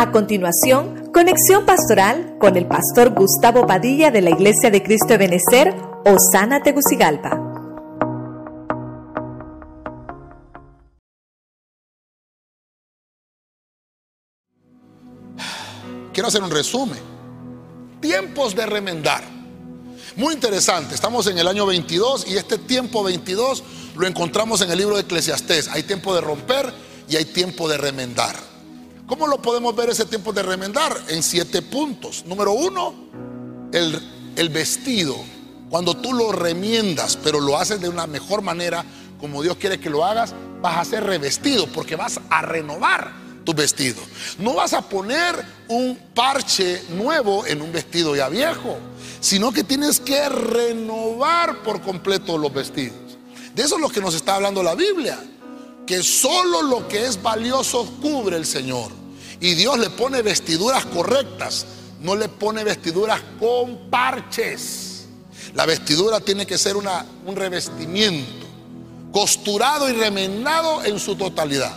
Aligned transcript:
A 0.00 0.12
continuación, 0.12 1.10
conexión 1.12 1.66
pastoral 1.66 2.38
con 2.40 2.56
el 2.56 2.66
pastor 2.66 3.10
Gustavo 3.10 3.66
Padilla 3.66 4.10
de 4.10 4.22
la 4.22 4.30
Iglesia 4.30 4.70
de 4.70 4.82
Cristo 4.82 5.08
de 5.08 5.18
Benecer, 5.18 5.74
Osana 6.06 6.62
Tegucigalpa. 6.62 7.38
Quiero 16.14 16.28
hacer 16.28 16.42
un 16.42 16.50
resumen. 16.50 16.98
Tiempos 18.00 18.56
de 18.56 18.64
remendar. 18.64 19.22
Muy 20.16 20.32
interesante, 20.32 20.94
estamos 20.94 21.26
en 21.26 21.36
el 21.36 21.46
año 21.46 21.66
22 21.66 22.26
y 22.26 22.38
este 22.38 22.56
tiempo 22.56 23.04
22 23.04 23.62
lo 23.96 24.06
encontramos 24.06 24.62
en 24.62 24.70
el 24.70 24.78
libro 24.78 24.94
de 24.94 25.02
Eclesiastés. 25.02 25.68
Hay 25.68 25.82
tiempo 25.82 26.14
de 26.14 26.22
romper 26.22 26.72
y 27.06 27.16
hay 27.16 27.26
tiempo 27.26 27.68
de 27.68 27.76
remendar. 27.76 28.49
¿Cómo 29.10 29.26
lo 29.26 29.42
podemos 29.42 29.74
ver 29.74 29.90
ese 29.90 30.04
tiempo 30.04 30.32
de 30.32 30.40
remendar? 30.40 30.96
En 31.08 31.24
siete 31.24 31.62
puntos. 31.62 32.24
Número 32.26 32.52
uno, 32.52 32.94
el, 33.72 34.48
vestido. 34.50 35.16
Cuando 35.68 35.96
tú 35.96 36.12
lo 36.12 36.30
remiendas, 36.30 37.16
pero 37.16 37.40
lo 37.40 37.58
haces 37.58 37.80
de 37.80 37.88
una 37.88 38.06
mejor 38.06 38.40
manera, 38.40 38.84
como 39.18 39.42
Dios 39.42 39.56
quiere 39.56 39.80
que 39.80 39.90
lo 39.90 40.04
hagas, 40.04 40.32
vas 40.62 40.76
a 40.76 40.84
ser 40.84 41.02
revestido 41.02 41.66
porque 41.66 41.96
vas 41.96 42.20
a 42.30 42.42
renovar 42.42 43.10
tu 43.44 43.52
vestido. 43.52 44.00
No 44.38 44.54
vas 44.54 44.74
a 44.74 44.82
poner 44.88 45.44
un 45.66 45.98
parche 46.14 46.80
nuevo 46.90 47.44
en 47.46 47.62
un 47.62 47.72
vestido 47.72 48.14
ya 48.14 48.28
viejo, 48.28 48.78
sino 49.18 49.50
que 49.50 49.64
tienes 49.64 49.98
que 49.98 50.28
renovar 50.28 51.64
por 51.64 51.82
completo 51.82 52.38
los 52.38 52.54
vestidos. 52.54 53.18
De 53.56 53.64
eso 53.64 53.74
es 53.74 53.80
lo 53.80 53.88
que 53.88 54.00
nos 54.00 54.14
está 54.14 54.36
hablando 54.36 54.62
la 54.62 54.76
Biblia, 54.76 55.18
que 55.84 56.00
solo 56.00 56.62
lo 56.62 56.86
que 56.86 57.06
es 57.06 57.20
valioso 57.20 57.84
cubre 58.00 58.36
el 58.36 58.46
Señor. 58.46 58.99
Y 59.40 59.54
Dios 59.54 59.78
le 59.78 59.88
pone 59.88 60.20
vestiduras 60.20 60.84
correctas, 60.84 61.64
no 62.00 62.14
le 62.14 62.28
pone 62.28 62.62
vestiduras 62.62 63.20
con 63.38 63.90
parches. 63.90 65.06
La 65.54 65.64
vestidura 65.64 66.20
tiene 66.20 66.46
que 66.46 66.58
ser 66.58 66.76
una, 66.76 67.06
un 67.24 67.34
revestimiento, 67.34 68.46
costurado 69.10 69.88
y 69.88 69.92
remendado 69.94 70.84
en 70.84 71.00
su 71.00 71.16
totalidad. 71.16 71.76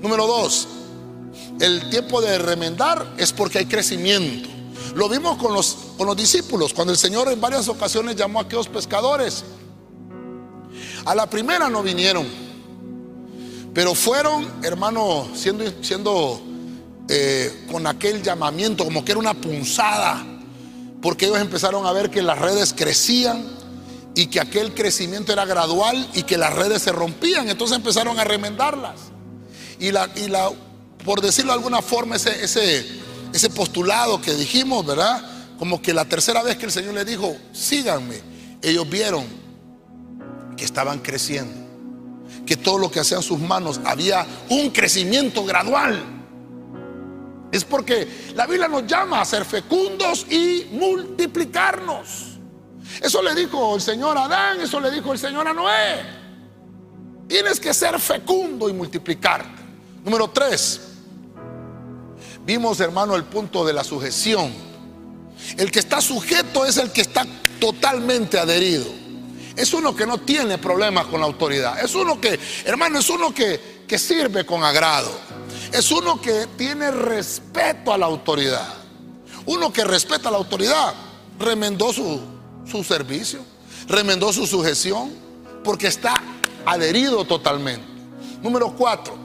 Número 0.00 0.26
dos, 0.26 0.68
el 1.60 1.90
tiempo 1.90 2.20
de 2.20 2.38
remendar 2.38 3.14
es 3.16 3.32
porque 3.32 3.58
hay 3.58 3.66
crecimiento. 3.66 4.48
Lo 4.94 5.08
vimos 5.08 5.36
con 5.38 5.52
los, 5.52 5.76
con 5.98 6.06
los 6.06 6.16
discípulos, 6.16 6.72
cuando 6.72 6.92
el 6.92 6.98
Señor 6.98 7.30
en 7.30 7.40
varias 7.40 7.66
ocasiones 7.68 8.14
llamó 8.14 8.38
a 8.38 8.42
aquellos 8.42 8.68
pescadores. 8.68 9.44
A 11.04 11.14
la 11.14 11.28
primera 11.28 11.68
no 11.68 11.82
vinieron, 11.82 12.26
pero 13.74 13.94
fueron, 13.94 14.48
hermano, 14.62 15.26
siendo, 15.34 15.64
siendo 15.82 16.40
eh, 17.08 17.66
con 17.70 17.86
aquel 17.86 18.22
llamamiento, 18.22 18.84
como 18.84 19.04
que 19.04 19.12
era 19.12 19.18
una 19.18 19.34
punzada, 19.34 20.24
porque 21.02 21.26
ellos 21.26 21.38
empezaron 21.40 21.86
a 21.86 21.92
ver 21.92 22.10
que 22.10 22.22
las 22.22 22.38
redes 22.38 22.72
crecían 22.72 23.44
y 24.14 24.26
que 24.26 24.40
aquel 24.40 24.74
crecimiento 24.74 25.32
era 25.32 25.44
gradual 25.44 26.08
y 26.14 26.22
que 26.22 26.38
las 26.38 26.54
redes 26.54 26.82
se 26.82 26.92
rompían, 26.92 27.48
entonces 27.48 27.76
empezaron 27.76 28.18
a 28.18 28.24
remendarlas. 28.24 29.00
Y 29.78 29.90
la, 29.90 30.08
y 30.16 30.28
la 30.28 30.50
por 31.04 31.20
decirlo 31.20 31.52
de 31.52 31.58
alguna 31.58 31.82
forma, 31.82 32.16
ese, 32.16 32.42
ese, 32.42 32.86
ese 33.32 33.50
postulado 33.50 34.20
que 34.20 34.34
dijimos, 34.34 34.84
¿verdad? 34.86 35.22
Como 35.58 35.82
que 35.82 35.92
la 35.92 36.06
tercera 36.06 36.42
vez 36.42 36.56
que 36.56 36.66
el 36.66 36.72
Señor 36.72 36.94
le 36.94 37.04
dijo, 37.04 37.36
síganme, 37.52 38.20
ellos 38.62 38.88
vieron 38.88 39.24
que 40.56 40.64
estaban 40.64 41.00
creciendo, 41.00 41.54
que 42.46 42.56
todo 42.56 42.78
lo 42.78 42.90
que 42.90 43.00
hacían 43.00 43.22
sus 43.22 43.38
manos 43.38 43.80
había 43.84 44.26
un 44.48 44.70
crecimiento 44.70 45.44
gradual. 45.44 46.13
Es 47.54 47.64
porque 47.64 48.32
la 48.34 48.48
Biblia 48.48 48.66
nos 48.66 48.84
llama 48.84 49.20
a 49.20 49.24
ser 49.24 49.44
fecundos 49.44 50.26
y 50.28 50.66
multiplicarnos. 50.72 52.32
Eso 53.00 53.22
le 53.22 53.32
dijo 53.32 53.76
el 53.76 53.80
Señor 53.80 54.18
a 54.18 54.24
Adán, 54.24 54.60
eso 54.60 54.80
le 54.80 54.90
dijo 54.90 55.12
el 55.12 55.20
Señor 55.20 55.46
a 55.46 55.54
Noé. 55.54 56.04
Tienes 57.28 57.60
que 57.60 57.72
ser 57.72 58.00
fecundo 58.00 58.68
y 58.68 58.72
multiplicarte. 58.72 59.62
Número 60.04 60.28
tres, 60.30 60.80
vimos 62.44 62.80
hermano 62.80 63.14
el 63.14 63.22
punto 63.22 63.64
de 63.64 63.72
la 63.72 63.84
sujeción. 63.84 64.52
El 65.56 65.70
que 65.70 65.78
está 65.78 66.00
sujeto 66.00 66.66
es 66.66 66.76
el 66.76 66.90
que 66.90 67.02
está 67.02 67.24
totalmente 67.60 68.36
adherido. 68.36 68.86
Es 69.54 69.72
uno 69.74 69.94
que 69.94 70.06
no 70.06 70.18
tiene 70.18 70.58
problemas 70.58 71.06
con 71.06 71.20
la 71.20 71.26
autoridad. 71.26 71.78
Es 71.78 71.94
uno 71.94 72.20
que, 72.20 72.36
hermano, 72.64 72.98
es 72.98 73.08
uno 73.10 73.32
que, 73.32 73.84
que 73.86 73.96
sirve 73.96 74.44
con 74.44 74.64
agrado. 74.64 75.33
Es 75.74 75.90
uno 75.90 76.20
que 76.20 76.46
tiene 76.56 76.92
respeto 76.92 77.92
a 77.92 77.98
la 77.98 78.06
autoridad. 78.06 78.72
Uno 79.44 79.72
que 79.72 79.82
respeta 79.82 80.28
a 80.28 80.30
la 80.32 80.38
autoridad 80.38 80.94
remendó 81.36 81.92
su, 81.92 82.20
su 82.64 82.84
servicio, 82.84 83.40
remendó 83.88 84.32
su 84.32 84.46
sujeción, 84.46 85.12
porque 85.64 85.88
está 85.88 86.14
adherido 86.64 87.24
totalmente. 87.24 87.84
Número 88.40 88.72
cuatro, 88.76 89.16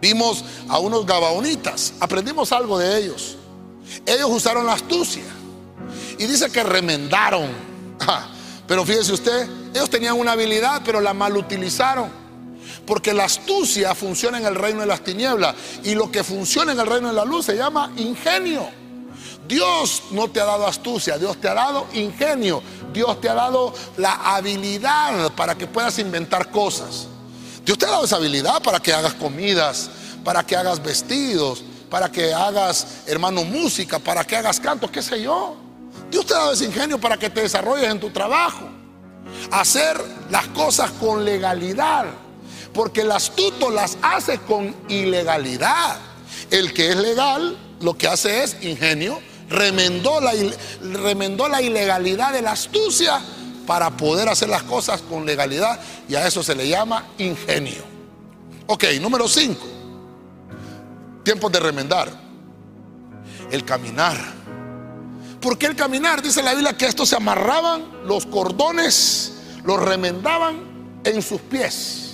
vimos 0.00 0.44
a 0.68 0.78
unos 0.78 1.04
gabaonitas, 1.04 1.94
aprendimos 1.98 2.52
algo 2.52 2.78
de 2.78 2.98
ellos. 2.98 3.36
Ellos 4.06 4.30
usaron 4.30 4.66
la 4.66 4.74
astucia 4.74 5.24
y 6.16 6.26
dice 6.26 6.48
que 6.48 6.62
remendaron. 6.62 7.50
Pero 8.68 8.86
fíjese 8.86 9.14
usted, 9.14 9.48
ellos 9.74 9.90
tenían 9.90 10.16
una 10.16 10.32
habilidad, 10.32 10.80
pero 10.84 11.00
la 11.00 11.12
mal 11.12 11.36
utilizaron. 11.36 12.21
Porque 12.86 13.14
la 13.14 13.24
astucia 13.24 13.94
funciona 13.94 14.38
en 14.38 14.46
el 14.46 14.54
reino 14.54 14.80
de 14.80 14.86
las 14.86 15.02
tinieblas 15.02 15.54
y 15.84 15.94
lo 15.94 16.10
que 16.10 16.24
funciona 16.24 16.72
en 16.72 16.80
el 16.80 16.86
reino 16.86 17.08
de 17.08 17.14
la 17.14 17.24
luz 17.24 17.46
se 17.46 17.56
llama 17.56 17.92
ingenio. 17.96 18.68
Dios 19.46 20.04
no 20.12 20.28
te 20.28 20.40
ha 20.40 20.44
dado 20.44 20.66
astucia, 20.66 21.18
Dios 21.18 21.40
te 21.40 21.48
ha 21.48 21.54
dado 21.54 21.86
ingenio, 21.92 22.62
Dios 22.92 23.20
te 23.20 23.28
ha 23.28 23.34
dado 23.34 23.74
la 23.96 24.14
habilidad 24.34 25.32
para 25.34 25.56
que 25.56 25.66
puedas 25.66 25.98
inventar 25.98 26.50
cosas. 26.50 27.06
Dios 27.64 27.78
te 27.78 27.86
ha 27.86 27.90
dado 27.90 28.04
esa 28.04 28.16
habilidad 28.16 28.62
para 28.62 28.80
que 28.80 28.92
hagas 28.92 29.14
comidas, 29.14 29.90
para 30.24 30.44
que 30.44 30.56
hagas 30.56 30.82
vestidos, 30.82 31.62
para 31.90 32.10
que 32.10 32.32
hagas, 32.32 33.02
hermano, 33.06 33.44
música, 33.44 33.98
para 33.98 34.24
que 34.24 34.36
hagas 34.36 34.58
cantos, 34.58 34.90
qué 34.90 35.02
sé 35.02 35.22
yo. 35.22 35.56
Dios 36.10 36.24
te 36.24 36.34
ha 36.34 36.38
dado 36.38 36.52
ese 36.52 36.64
ingenio 36.64 36.98
para 36.98 37.16
que 37.18 37.28
te 37.28 37.42
desarrolles 37.42 37.90
en 37.90 38.00
tu 38.00 38.10
trabajo. 38.10 38.68
Hacer 39.50 40.02
las 40.30 40.46
cosas 40.48 40.90
con 40.92 41.24
legalidad. 41.24 42.06
Porque 42.72 43.02
el 43.02 43.12
astuto 43.12 43.70
las 43.70 43.98
hace 44.02 44.38
con 44.38 44.74
ilegalidad. 44.88 45.98
El 46.50 46.72
que 46.72 46.90
es 46.90 46.96
legal 46.96 47.56
lo 47.80 47.96
que 47.96 48.08
hace 48.08 48.44
es 48.44 48.56
ingenio. 48.62 49.20
Remendó 49.48 50.20
la, 50.20 51.60
ilegalidad 51.60 52.32
de 52.32 52.42
la 52.42 52.52
astucia 52.52 53.20
para 53.66 53.90
poder 53.90 54.28
hacer 54.28 54.48
las 54.48 54.62
cosas 54.62 55.02
con 55.02 55.26
legalidad. 55.26 55.78
Y 56.08 56.14
a 56.14 56.26
eso 56.26 56.42
se 56.42 56.54
le 56.54 56.68
llama 56.68 57.06
ingenio. 57.18 57.82
Ok, 58.66 58.84
número 59.00 59.28
5. 59.28 59.66
Tiempos 61.22 61.52
de 61.52 61.60
remendar. 61.60 62.10
El 63.50 63.64
caminar. 63.64 64.16
¿Por 65.42 65.58
qué 65.58 65.66
el 65.66 65.76
caminar? 65.76 66.22
Dice 66.22 66.42
la 66.42 66.52
Biblia 66.52 66.76
que 66.76 66.86
estos 66.86 67.08
se 67.08 67.16
amarraban 67.16 67.84
los 68.06 68.24
cordones, 68.26 69.32
los 69.64 69.78
remendaban 69.82 71.00
en 71.04 71.20
sus 71.20 71.40
pies. 71.40 72.11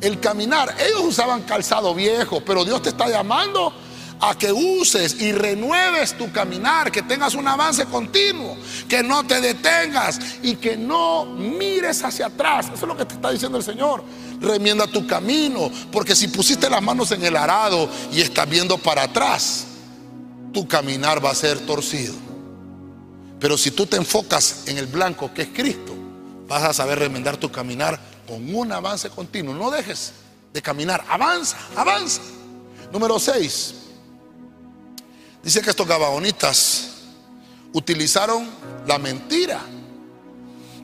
El 0.00 0.20
caminar, 0.20 0.74
ellos 0.78 1.02
usaban 1.02 1.42
calzado 1.42 1.94
viejo, 1.94 2.42
pero 2.44 2.64
Dios 2.64 2.82
te 2.82 2.90
está 2.90 3.08
llamando 3.08 3.72
a 4.20 4.36
que 4.36 4.52
uses 4.52 5.20
y 5.20 5.32
renueves 5.32 6.16
tu 6.16 6.30
caminar, 6.32 6.90
que 6.90 7.02
tengas 7.02 7.34
un 7.34 7.46
avance 7.46 7.84
continuo, 7.86 8.56
que 8.88 9.02
no 9.02 9.26
te 9.26 9.40
detengas 9.40 10.18
y 10.42 10.56
que 10.56 10.76
no 10.76 11.26
mires 11.26 12.02
hacia 12.02 12.26
atrás. 12.26 12.66
Eso 12.66 12.74
es 12.74 12.88
lo 12.88 12.96
que 12.96 13.04
te 13.04 13.14
está 13.14 13.30
diciendo 13.30 13.58
el 13.58 13.64
Señor. 13.64 14.02
Remienda 14.40 14.86
tu 14.86 15.06
camino, 15.06 15.70
porque 15.92 16.14
si 16.14 16.28
pusiste 16.28 16.68
las 16.70 16.82
manos 16.82 17.10
en 17.12 17.24
el 17.24 17.36
arado 17.36 17.88
y 18.12 18.20
estás 18.20 18.48
viendo 18.48 18.78
para 18.78 19.04
atrás, 19.04 19.66
tu 20.52 20.66
caminar 20.66 21.24
va 21.24 21.30
a 21.30 21.34
ser 21.34 21.58
torcido. 21.60 22.14
Pero 23.38 23.58
si 23.58 23.70
tú 23.70 23.86
te 23.86 23.96
enfocas 23.96 24.64
en 24.66 24.78
el 24.78 24.86
blanco 24.86 25.32
que 25.34 25.42
es 25.42 25.48
Cristo, 25.48 25.94
vas 26.48 26.62
a 26.62 26.72
saber 26.72 26.98
remendar 26.98 27.36
tu 27.36 27.50
caminar 27.50 28.15
con 28.26 28.54
un 28.54 28.72
avance 28.72 29.10
continuo. 29.10 29.54
No 29.54 29.70
dejes 29.70 30.12
de 30.52 30.62
caminar, 30.62 31.04
avanza, 31.08 31.56
avanza. 31.76 32.20
Número 32.92 33.18
6. 33.18 33.74
Dice 35.42 35.62
que 35.62 35.70
estos 35.70 35.86
gabaonitas 35.86 36.88
utilizaron 37.72 38.48
la 38.86 38.98
mentira. 38.98 39.60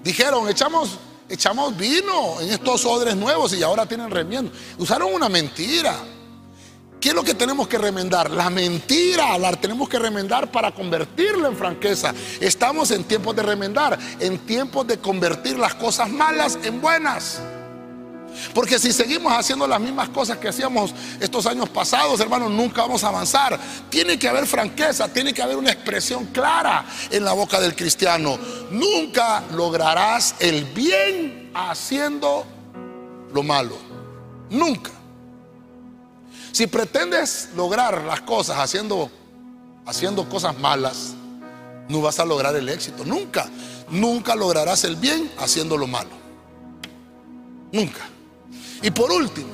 Dijeron, 0.04 0.48
echamos, 0.48 0.98
echamos 1.28 1.76
vino 1.76 2.40
en 2.40 2.50
estos 2.50 2.84
odres 2.84 3.16
nuevos 3.16 3.52
y 3.54 3.62
ahora 3.62 3.86
tienen 3.86 4.10
remiendo. 4.10 4.52
Usaron 4.78 5.12
una 5.12 5.28
mentira. 5.28 5.96
¿Qué 7.02 7.08
es 7.08 7.14
lo 7.16 7.24
que 7.24 7.34
tenemos 7.34 7.66
que 7.66 7.78
remendar? 7.78 8.30
La 8.30 8.48
mentira, 8.48 9.36
la 9.36 9.50
tenemos 9.56 9.88
que 9.88 9.98
remendar 9.98 10.52
para 10.52 10.70
convertirla 10.70 11.48
en 11.48 11.56
franqueza. 11.56 12.14
Estamos 12.40 12.92
en 12.92 13.02
tiempos 13.02 13.34
de 13.34 13.42
remendar, 13.42 13.98
en 14.20 14.38
tiempos 14.46 14.86
de 14.86 14.98
convertir 14.98 15.58
las 15.58 15.74
cosas 15.74 16.08
malas 16.08 16.60
en 16.62 16.80
buenas. 16.80 17.40
Porque 18.54 18.78
si 18.78 18.92
seguimos 18.92 19.32
haciendo 19.32 19.66
las 19.66 19.80
mismas 19.80 20.10
cosas 20.10 20.38
que 20.38 20.46
hacíamos 20.46 20.94
estos 21.18 21.44
años 21.46 21.68
pasados, 21.70 22.20
hermanos, 22.20 22.52
nunca 22.52 22.82
vamos 22.82 23.02
a 23.02 23.08
avanzar. 23.08 23.58
Tiene 23.90 24.16
que 24.16 24.28
haber 24.28 24.46
franqueza, 24.46 25.08
tiene 25.08 25.34
que 25.34 25.42
haber 25.42 25.56
una 25.56 25.72
expresión 25.72 26.26
clara 26.26 26.84
en 27.10 27.24
la 27.24 27.32
boca 27.32 27.60
del 27.60 27.74
cristiano. 27.74 28.38
Nunca 28.70 29.42
lograrás 29.50 30.36
el 30.38 30.66
bien 30.66 31.50
haciendo 31.52 32.46
lo 33.34 33.42
malo. 33.42 33.76
Nunca. 34.50 35.01
Si 36.52 36.66
pretendes 36.66 37.48
lograr 37.56 38.02
las 38.04 38.20
cosas 38.20 38.58
haciendo, 38.58 39.10
haciendo 39.86 40.28
cosas 40.28 40.56
malas, 40.58 41.14
no 41.88 42.02
vas 42.02 42.20
a 42.20 42.26
lograr 42.26 42.54
el 42.54 42.68
éxito. 42.68 43.04
Nunca. 43.04 43.48
Nunca 43.88 44.36
lograrás 44.36 44.84
el 44.84 44.96
bien 44.96 45.30
haciendo 45.38 45.76
lo 45.78 45.86
malo. 45.86 46.10
Nunca. 47.72 48.00
Y 48.82 48.90
por 48.90 49.10
último, 49.10 49.50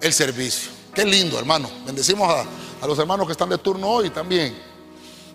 el 0.00 0.12
servicio. 0.12 0.72
Qué 0.92 1.04
lindo, 1.04 1.38
hermano. 1.38 1.70
Bendecimos 1.86 2.28
a, 2.28 2.44
a, 2.82 2.86
los 2.88 2.98
hermanos 2.98 3.26
que 3.26 3.32
están 3.32 3.48
de 3.48 3.58
turno 3.58 3.86
hoy 3.88 4.10
también. 4.10 4.56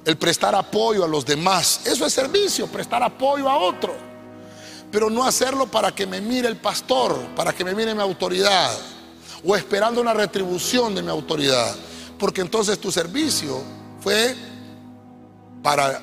El 0.03 0.17
prestar 0.17 0.55
apoyo 0.55 1.05
a 1.05 1.07
los 1.07 1.25
demás. 1.25 1.81
Eso 1.85 2.05
es 2.05 2.11
servicio, 2.11 2.67
prestar 2.67 3.01
apoyo 3.01 3.49
a 3.49 3.57
otro. 3.57 3.95
Pero 4.91 5.09
no 5.09 5.23
hacerlo 5.23 5.67
para 5.67 5.95
que 5.95 6.05
me 6.05 6.19
mire 6.19 6.49
el 6.49 6.57
pastor, 6.57 7.17
para 7.35 7.53
que 7.53 7.63
me 7.63 7.73
mire 7.73 7.95
mi 7.95 8.01
autoridad. 8.01 8.71
O 9.45 9.55
esperando 9.55 10.01
una 10.01 10.13
retribución 10.13 10.95
de 10.95 11.03
mi 11.03 11.09
autoridad. 11.09 11.75
Porque 12.17 12.41
entonces 12.41 12.79
tu 12.79 12.91
servicio 12.91 13.61
fue 13.99 14.35
para 15.61 16.01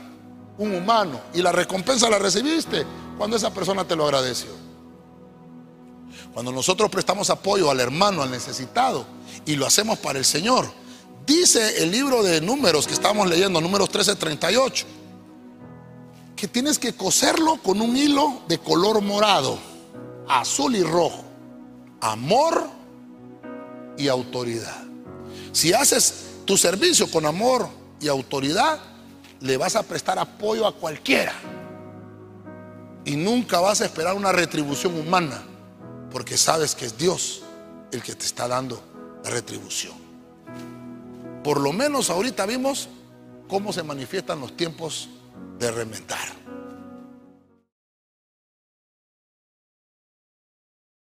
un 0.58 0.74
humano. 0.74 1.20
Y 1.34 1.42
la 1.42 1.52
recompensa 1.52 2.08
la 2.10 2.18
recibiste 2.18 2.84
cuando 3.16 3.36
esa 3.36 3.52
persona 3.52 3.84
te 3.84 3.96
lo 3.96 4.04
agradeció. 4.04 4.50
Cuando 6.32 6.52
nosotros 6.52 6.90
prestamos 6.90 7.30
apoyo 7.30 7.70
al 7.70 7.80
hermano, 7.80 8.22
al 8.22 8.30
necesitado, 8.30 9.04
y 9.44 9.56
lo 9.56 9.66
hacemos 9.66 9.98
para 9.98 10.18
el 10.18 10.24
Señor, 10.24 10.66
dice 11.26 11.82
el 11.82 11.90
libro 11.90 12.22
de 12.22 12.40
números 12.40 12.86
que 12.86 12.94
estamos 12.94 13.28
leyendo, 13.28 13.60
números 13.60 13.90
13:38, 13.90 14.84
que 16.36 16.48
tienes 16.48 16.78
que 16.78 16.94
coserlo 16.94 17.56
con 17.62 17.80
un 17.80 17.96
hilo 17.96 18.40
de 18.48 18.58
color 18.58 19.00
morado, 19.02 19.58
azul 20.28 20.74
y 20.74 20.82
rojo. 20.82 21.22
Amor 22.00 22.68
y 23.96 24.08
autoridad. 24.08 24.82
Si 25.52 25.72
haces 25.72 26.26
tu 26.44 26.56
servicio 26.56 27.10
con 27.10 27.26
amor 27.26 27.68
y 28.00 28.08
autoridad, 28.08 28.78
le 29.40 29.56
vas 29.56 29.76
a 29.76 29.82
prestar 29.82 30.18
apoyo 30.18 30.66
a 30.66 30.74
cualquiera. 30.74 31.34
Y 33.04 33.16
nunca 33.16 33.60
vas 33.60 33.80
a 33.80 33.86
esperar 33.86 34.14
una 34.14 34.32
retribución 34.32 34.98
humana 34.98 35.42
porque 36.10 36.36
sabes 36.36 36.74
que 36.74 36.86
es 36.86 36.96
Dios 36.96 37.42
el 37.90 38.02
que 38.02 38.14
te 38.14 38.26
está 38.26 38.46
dando 38.46 38.82
la 39.24 39.30
retribución. 39.30 39.94
Por 41.42 41.60
lo 41.60 41.72
menos 41.72 42.10
ahorita 42.10 42.46
vimos 42.46 42.88
cómo 43.48 43.72
se 43.72 43.82
manifiestan 43.82 44.40
los 44.40 44.56
tiempos 44.56 45.08
de 45.58 45.70
remendar. 45.70 46.41